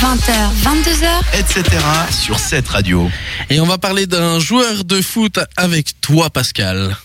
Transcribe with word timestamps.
20h, 0.00 0.32
22h. 0.64 1.38
etc. 1.38 1.62
sur 2.10 2.38
cette 2.38 2.66
radio. 2.68 3.10
Et 3.50 3.60
on 3.60 3.66
va 3.66 3.76
parler 3.76 4.06
d'un 4.06 4.38
joueur 4.38 4.84
de 4.84 5.02
foot 5.02 5.38
avec 5.58 6.00
toi, 6.00 6.30
Pascal. 6.30 6.96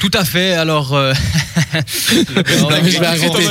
Tout 0.00 0.10
à 0.12 0.22
fait. 0.24 0.52
Alors, 0.52 0.92
euh, 0.94 1.14
Non, 1.74 1.82
je 2.84 2.98
vais 3.00 3.06
arrêter. 3.06 3.42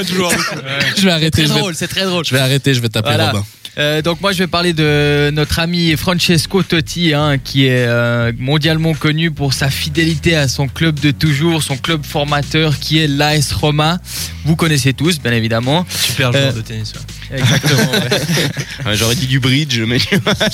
Je 0.98 1.02
vais 1.04 1.12
arrêter. 1.12 1.48
c'est 1.74 1.88
très 1.88 2.06
drôle. 2.06 2.24
je 2.26 2.34
vais 2.36 2.40
arrêter. 2.40 2.76
Je 2.76 2.80
vais 2.80 2.90
taper 2.90 3.10
Voilà. 3.10 3.32
Robin. 3.32 3.46
Euh, 3.78 4.02
donc 4.02 4.22
moi 4.22 4.32
je 4.32 4.40
vais 4.40 4.48
parler 4.48 4.74
de 4.74 5.32
notre 5.34 5.60
ami 5.60 5.96
Francesco 5.98 6.64
Totti 6.64 7.14
hein, 7.14 7.38
qui 7.38 7.66
est 7.66 7.86
euh, 7.88 8.32
mondialement 8.38 8.94
connu 8.94 9.32
pour 9.32 9.54
sa 9.54 9.70
fidélité 9.70 10.36
à 10.36 10.48
son 10.48 10.68
club 10.68 11.00
de 11.00 11.12
toujours, 11.12 11.62
son 11.62 11.78
club 11.78 12.06
formateur 12.06 12.80
qui 12.80 13.00
est 13.00 13.08
l'AS 13.08 13.52
Roma. 13.52 14.00
Vous 14.46 14.56
connaissez 14.56 14.94
tous 14.94 15.20
bien 15.20 15.34
évidemment. 15.34 15.86
Super 15.90 16.32
joueur 16.32 16.44
joueur 16.44 16.54
de 16.54 16.62
tennis. 16.62 16.94
Exactement. 17.32 17.92
ouais. 18.86 18.96
J'aurais 18.96 19.16
dit 19.16 19.28
du 19.28 19.40
bridge, 19.40 19.80
mais 19.82 19.98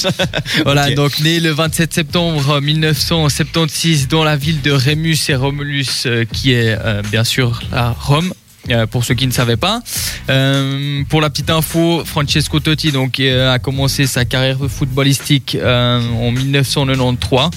Voilà, 0.63 0.91
donc 0.91 1.19
né 1.19 1.39
le 1.39 1.51
27 1.51 1.93
septembre 1.93 2.61
1976 2.61 4.07
dans 4.07 4.23
la 4.23 4.35
ville 4.35 4.61
de 4.61 4.71
Rémus 4.71 5.17
et 5.29 5.35
Romulus, 5.35 6.05
euh, 6.05 6.25
qui 6.31 6.53
est 6.53 6.77
euh, 6.79 7.01
bien 7.11 7.23
sûr 7.23 7.61
à 7.71 7.91
Rome. 7.91 8.33
Euh, 8.69 8.85
pour 8.85 9.03
ceux 9.03 9.15
qui 9.15 9.27
ne 9.27 9.31
savaient 9.31 9.57
pas, 9.57 9.81
Euh, 10.29 11.03
pour 11.09 11.21
la 11.21 11.29
petite 11.29 11.49
info, 11.49 12.03
Francesco 12.05 12.59
Totti 12.59 12.91
donc 12.91 13.19
euh, 13.19 13.51
a 13.53 13.59
commencé 13.59 14.05
sa 14.05 14.25
carrière 14.25 14.57
footballistique 14.69 15.57
en 15.61 16.31
1993. 16.31 17.49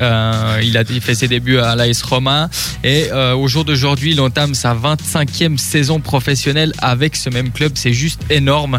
Euh, 0.00 0.60
il 0.64 0.76
a 0.76 0.84
fait 0.84 1.14
ses 1.14 1.28
débuts 1.28 1.58
à 1.58 1.76
l'AS 1.76 2.02
Roma 2.02 2.50
et 2.82 3.12
au 3.12 3.46
jour 3.46 3.64
d'aujourd'hui, 3.64 4.12
il 4.12 4.20
entame 4.20 4.54
sa 4.54 4.74
25e 4.74 5.56
saison 5.56 6.00
professionnelle 6.00 6.72
avec 6.78 7.14
ce 7.14 7.30
même 7.30 7.50
club. 7.50 7.72
C'est 7.74 7.92
juste 7.92 8.22
énorme. 8.30 8.78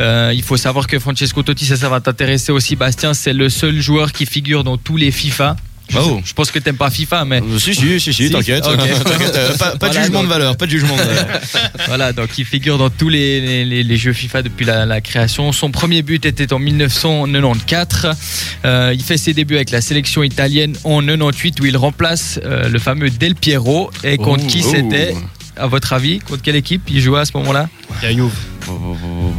Il 0.00 0.42
faut 0.42 0.56
savoir 0.56 0.86
que 0.86 0.98
Francesco 0.98 1.42
Totti, 1.42 1.66
ça, 1.66 1.76
ça 1.76 1.88
va 1.88 2.00
t'intéresser 2.00 2.52
aussi, 2.52 2.76
Bastien. 2.76 3.12
C'est 3.12 3.34
le 3.34 3.48
seul 3.48 3.80
joueur 3.80 4.12
qui 4.12 4.24
figure 4.24 4.64
dans 4.64 4.78
tous 4.78 4.96
les 4.96 5.10
FIFA. 5.10 5.56
Je, 5.94 5.98
Oh. 6.00 6.20
je 6.24 6.32
pense 6.32 6.50
que 6.50 6.58
t'aimes 6.58 6.76
pas 6.76 6.90
FIFA, 6.90 7.24
mais 7.24 7.40
si, 7.58 7.74
si, 7.74 8.00
si, 8.00 8.12
si, 8.12 8.30
t'inquiète. 8.30 8.64
Euh, 8.66 9.56
Pas, 9.56 9.76
pas 9.76 9.88
de 9.88 9.94
jugement 9.94 10.18
donc. 10.20 10.24
de 10.24 10.28
valeur, 10.28 10.56
pas 10.56 10.66
de 10.66 10.70
jugement 10.70 10.96
de 10.96 11.02
valeur. 11.02 11.26
voilà, 11.86 12.12
donc 12.12 12.30
il 12.38 12.44
figure 12.44 12.78
dans 12.78 12.90
tous 12.90 13.08
les, 13.08 13.40
les- 13.40 13.64
les- 13.64 13.82
les 13.82 13.96
jeux 13.96 14.12
FIFA 14.12 14.42
depuis 14.42 14.64
la, 14.66 14.84
la 14.86 15.00
création. 15.00 15.52
Son 15.52 15.70
premier 15.70 16.02
but 16.02 16.24
était 16.26 16.52
en 16.52 16.58
1994. 16.58 18.16
Euh, 18.64 18.92
il 18.94 19.02
fait 19.02 19.16
ses 19.16 19.34
débuts 19.34 19.56
avec 19.56 19.70
la 19.70 19.80
sélection 19.80 20.22
italienne 20.22 20.74
en 20.84 21.00
98 21.00 21.60
où 21.60 21.66
il 21.66 21.76
remplace 21.76 22.40
euh, 22.44 22.68
le 22.68 22.78
fameux 22.78 23.10
Del 23.10 23.34
Piero. 23.34 23.90
Et 24.02 24.16
contre 24.16 24.44
Oh, 24.44 24.48
qui 24.48 24.62
oh. 24.64 24.68
c'était 24.70 25.14
à 25.56 25.66
votre 25.68 25.92
avis 25.92 26.18
Contre 26.18 26.42
quelle 26.42 26.56
équipe 26.56 26.82
il 26.90 27.00
jouait 27.00 27.20
à 27.20 27.24
ce 27.24 27.32
moment-là? 27.36 27.68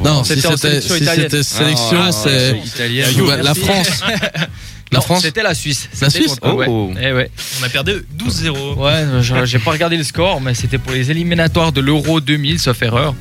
Non, 0.03 0.23
si 0.23 0.35
C'était 0.35 0.47
c'était 0.55 0.81
sélection 0.81 0.95
si 1.43 1.43
sélection, 1.43 1.97
Ah, 2.01 2.11
c'est 2.11 3.43
la 3.43 3.55
France. 3.55 3.87
La 4.91 4.99
Non, 4.99 5.01
France. 5.05 5.21
C'était 5.23 5.43
la 5.43 5.53
Suisse. 5.55 5.89
La 6.01 6.09
Suisse 6.09 6.35
contre-. 6.35 6.67
Oh. 6.67 6.91
Eh 7.01 7.11
ouais. 7.11 7.31
On 7.59 7.63
a 7.63 7.69
perdu 7.69 8.05
12-0. 8.17 8.75
Ouais, 8.77 9.45
j'ai 9.45 9.59
pas 9.59 9.71
regardé 9.71 9.97
le 9.97 10.03
score, 10.03 10.39
mais 10.41 10.53
c'était 10.53 10.77
pour 10.77 10.91
les 10.93 11.09
éliminatoires 11.11 11.71
de 11.71 11.81
l'Euro 11.81 12.21
2000, 12.21 12.59
sauf 12.59 12.81
erreur. 12.83 13.15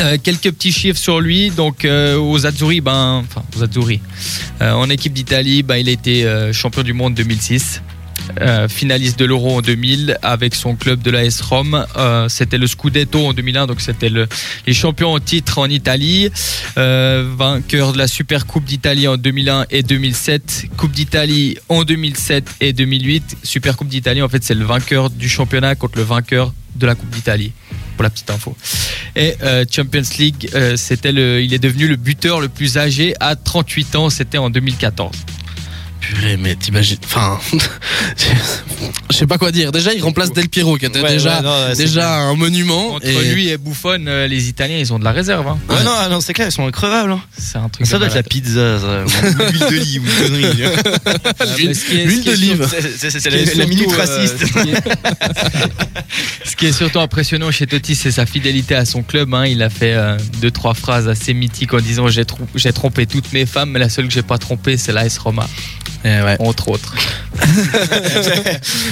Euh, 0.00 0.16
quelques 0.22 0.50
petits 0.52 0.72
chiffres 0.72 0.98
sur 0.98 1.20
lui. 1.20 1.50
Donc 1.50 1.84
euh, 1.84 2.16
aux 2.16 2.46
Azzurri, 2.46 2.80
ben, 2.80 3.22
enfin 3.24 3.44
aux 3.56 3.62
Azzurri, 3.62 4.00
Euh, 4.62 4.72
en 4.72 4.88
équipe 4.88 5.12
d'Italie, 5.12 5.62
ben, 5.62 5.76
il 5.76 5.88
a 5.88 5.92
été 5.92 6.24
euh, 6.24 6.52
champion 6.52 6.82
du 6.82 6.92
monde 6.94 7.14
2006. 7.14 7.82
Euh, 8.40 8.68
finaliste 8.68 9.18
de 9.18 9.24
l'Euro 9.24 9.56
en 9.56 9.60
2000 9.60 10.18
avec 10.22 10.54
son 10.54 10.76
club 10.76 11.02
de 11.02 11.10
l'AS 11.10 11.40
Rome. 11.40 11.86
Euh, 11.96 12.28
c'était 12.28 12.58
le 12.58 12.66
Scudetto 12.66 13.26
en 13.26 13.32
2001, 13.32 13.66
donc 13.66 13.80
c'était 13.80 14.08
le, 14.08 14.28
les 14.66 14.74
champions 14.74 15.12
en 15.12 15.20
titre 15.20 15.58
en 15.58 15.66
Italie. 15.66 16.30
Euh, 16.78 17.28
vainqueur 17.36 17.92
de 17.92 17.98
la 17.98 18.06
Super 18.06 18.46
Coupe 18.46 18.64
d'Italie 18.64 19.08
en 19.08 19.16
2001 19.16 19.66
et 19.70 19.82
2007. 19.82 20.66
Coupe 20.76 20.92
d'Italie 20.92 21.58
en 21.68 21.84
2007 21.84 22.48
et 22.60 22.72
2008. 22.72 23.38
Super 23.42 23.76
Coupe 23.76 23.88
d'Italie, 23.88 24.22
en 24.22 24.28
fait, 24.28 24.44
c'est 24.44 24.54
le 24.54 24.64
vainqueur 24.64 25.10
du 25.10 25.28
championnat 25.28 25.74
contre 25.74 25.98
le 25.98 26.04
vainqueur 26.04 26.52
de 26.76 26.86
la 26.86 26.94
Coupe 26.94 27.10
d'Italie. 27.10 27.52
Pour 27.96 28.04
la 28.04 28.10
petite 28.10 28.30
info. 28.30 28.56
Et 29.14 29.34
Champions 29.70 30.00
League, 30.18 30.48
il 30.54 31.54
est 31.54 31.58
devenu 31.58 31.86
le 31.86 31.96
buteur 31.96 32.40
le 32.40 32.48
plus 32.48 32.78
âgé 32.78 33.14
à 33.20 33.36
38 33.36 33.96
ans. 33.96 34.08
C'était 34.08 34.38
en 34.38 34.48
2014. 34.48 35.12
Purée, 36.14 36.36
mais 36.36 36.56
t'imagines. 36.56 36.96
Enfin, 37.04 37.38
je 39.10 39.16
sais 39.16 39.26
pas 39.26 39.38
quoi 39.38 39.52
dire. 39.52 39.70
Déjà, 39.72 39.92
il 39.94 40.02
remplace 40.02 40.32
Del 40.32 40.48
Piero, 40.48 40.76
qui 40.76 40.86
était 40.86 41.00
Ouais, 41.00 41.10
déjà 41.12 41.36
ouais, 41.36 41.42
non, 41.42 41.50
ouais, 41.68 41.74
c'est 41.74 41.84
déjà 41.84 42.14
un 42.18 42.34
monument. 42.34 42.94
Entre 42.94 43.06
et- 43.06 43.32
lui 43.32 43.48
et 43.48 43.56
Buffon, 43.58 44.04
euh, 44.06 44.26
les 44.26 44.48
Italiens, 44.48 44.78
ils 44.78 44.92
ont 44.92 44.98
de 44.98 45.04
la 45.04 45.12
réserve. 45.12 45.46
hein. 45.46 45.58
Ouais, 45.68 45.82
non, 45.84 45.92
ah 45.96 46.08
non, 46.08 46.20
c'est 46.20 46.32
clair, 46.32 46.48
ils 46.48 46.52
sont 46.52 46.66
increvables. 46.66 47.12
hein. 47.12 47.20
C'est 47.38 47.58
un 47.58 47.68
truc. 47.68 47.86
Ça 47.86 47.94
de 47.94 47.98
doit 48.00 48.08
être 48.08 48.14
la 48.14 48.22
pizza, 48.22 48.78
l'huile 49.52 49.58
d'olive, 49.70 50.02
est- 51.58 52.04
l'huile 52.06 52.24
d'olive. 52.24 52.68
C'est- 52.98 53.30
la, 53.30 53.54
la 53.54 53.66
minute 53.66 53.88
euh, 53.92 53.96
raciste. 53.96 54.38
ce, 56.44 56.56
qui 56.56 56.66
est, 56.66 56.72
surtout 56.72 56.98
impressionnant 57.00 57.50
chez 57.50 57.66
Totti, 57.66 57.94
c'est 57.94 58.10
sa 58.10 58.26
fidélité 58.26 58.74
à 58.74 58.84
son 58.84 59.02
club. 59.02 59.32
hein. 59.34 59.46
Il 59.46 59.62
a 59.62 59.70
fait 59.70 59.94
euh, 59.94 60.16
deux 60.40 60.50
trois 60.50 60.74
phrases 60.74 61.08
assez 61.08 61.34
mythiques 61.34 61.74
en 61.74 61.80
disant 61.80 62.06
j'ai 62.08 62.24
trompé 62.72 63.06
toutes 63.06 63.32
mes 63.32 63.46
femmes, 63.46 63.70
mais 63.70 63.78
la 63.78 63.88
seule 63.88 64.08
que 64.08 64.12
j'ai 64.14 64.22
pas 64.22 64.38
trompée, 64.38 64.76
c'est 64.76 64.92
l'AS 64.92 65.18
Roma, 65.18 65.48
ouais. 66.04 66.36
entre 66.40 66.68
autres. 66.68 66.94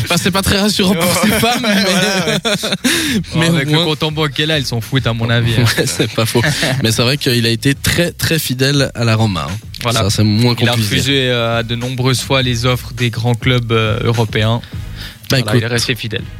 Enfin, 0.04 0.16
c'est 0.16 0.30
pas 0.30 0.42
très 0.42 0.58
rassurant 0.58 0.94
pour 0.94 1.20
ces 1.22 1.28
femmes, 1.28 1.62
mais, 1.62 1.84
Mais 1.84 3.20
mais 3.34 3.48
au 3.50 3.54
avec 3.56 3.68
moins- 3.68 3.78
le 3.80 3.84
compte 3.84 4.02
en 4.02 4.10
banque 4.12 4.32
qu'elle 4.32 4.50
a, 4.50 4.58
ils 4.58 4.64
s'en 4.66 4.80
foutent 4.80 5.06
à 5.06 5.12
mon 5.12 5.28
avis. 5.30 5.52
hein. 5.60 5.64
C'est 5.86 6.10
pas 6.10 6.26
faux. 6.26 6.42
Mais 6.82 6.90
c'est 6.92 7.02
vrai 7.02 7.16
qu'il 7.16 7.44
a 7.46 7.50
été 7.50 7.74
très 7.74 8.12
très 8.12 8.38
fidèle 8.38 8.90
à 8.94 9.04
la 9.04 9.16
Roma. 9.16 9.46
hein. 9.50 9.56
Voilà. 9.82 10.00
Ça, 10.00 10.10
c'est 10.10 10.24
moins 10.24 10.54
qu'on 10.54 10.64
Il 10.64 10.68
a 10.68 10.72
refusé 10.72 11.28
euh, 11.30 11.62
de 11.62 11.74
nombreuses 11.76 12.20
fois 12.20 12.42
les 12.42 12.66
offres 12.66 12.92
des 12.94 13.10
grands 13.10 13.34
clubs 13.34 13.70
euh, 13.72 13.98
européens. 14.02 14.60
Bah, 15.30 15.38
Voilà, 15.38 15.40
écoute, 15.40 15.60
il 15.60 15.64
est 15.64 15.66
resté 15.66 15.94
fidèle. 15.94 16.22